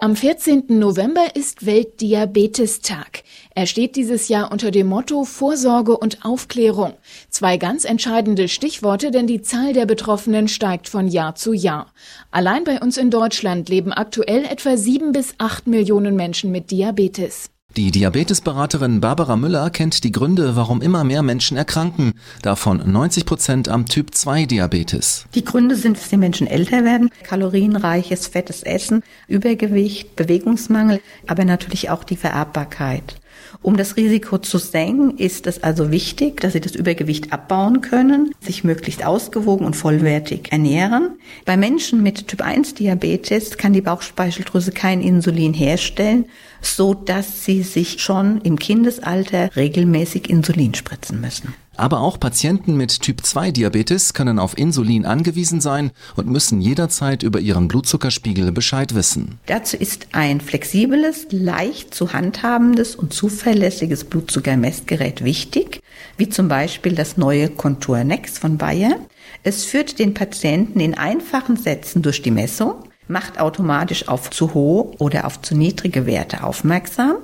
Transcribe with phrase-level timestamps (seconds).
[0.00, 0.66] Am 14.
[0.68, 3.24] November ist Weltdiabetestag.
[3.56, 6.94] Er steht dieses Jahr unter dem Motto Vorsorge und Aufklärung.
[7.30, 11.92] Zwei ganz entscheidende Stichworte, denn die Zahl der Betroffenen steigt von Jahr zu Jahr.
[12.30, 17.50] Allein bei uns in Deutschland leben aktuell etwa sieben bis acht Millionen Menschen mit Diabetes.
[17.78, 23.68] Die Diabetesberaterin Barbara Müller kennt die Gründe, warum immer mehr Menschen erkranken, davon 90 Prozent
[23.68, 25.26] am Typ 2 Diabetes.
[25.36, 31.88] Die Gründe sind, dass die Menschen älter werden, kalorienreiches, fettes Essen, Übergewicht, Bewegungsmangel, aber natürlich
[31.88, 33.14] auch die Vererbbarkeit.
[33.62, 38.32] Um das Risiko zu senken, ist es also wichtig, dass Sie das Übergewicht abbauen können,
[38.40, 41.18] sich möglichst ausgewogen und vollwertig ernähren.
[41.44, 46.26] Bei Menschen mit Typ 1 Diabetes kann die Bauchspeicheldrüse kein Insulin herstellen,
[46.60, 51.54] so dass sie sich schon im Kindesalter regelmäßig Insulin spritzen müssen.
[51.78, 57.22] Aber auch Patienten mit Typ 2 Diabetes können auf Insulin angewiesen sein und müssen jederzeit
[57.22, 59.38] über ihren Blutzuckerspiegel Bescheid wissen.
[59.46, 65.80] Dazu ist ein flexibles, leicht zu handhabendes und zuverlässiges Blutzuckermessgerät wichtig,
[66.16, 68.96] wie zum Beispiel das neue Contour Next von Bayer.
[69.44, 72.74] Es führt den Patienten in einfachen Sätzen durch die Messung,
[73.06, 77.18] macht automatisch auf zu hohe oder auf zu niedrige Werte aufmerksam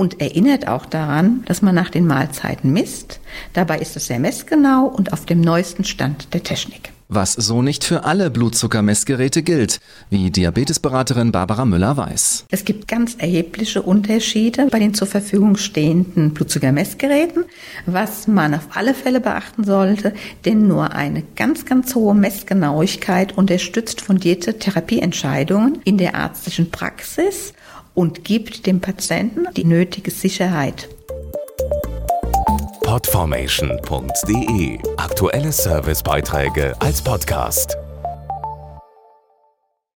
[0.00, 3.20] und erinnert auch daran, dass man nach den Mahlzeiten misst.
[3.52, 6.90] Dabei ist es sehr messgenau und auf dem neuesten Stand der Technik.
[7.12, 12.46] Was so nicht für alle Blutzuckermessgeräte gilt, wie Diabetesberaterin Barbara Müller weiß.
[12.50, 17.44] Es gibt ganz erhebliche Unterschiede bei den zur Verfügung stehenden Blutzuckermessgeräten,
[17.84, 20.14] was man auf alle Fälle beachten sollte,
[20.46, 27.52] denn nur eine ganz, ganz hohe Messgenauigkeit unterstützt fundierte Therapieentscheidungen in der ärztlichen Praxis
[28.00, 30.88] und gibt dem Patienten die nötige Sicherheit.
[32.82, 37.76] Podformation.de Aktuelle Servicebeiträge als Podcast.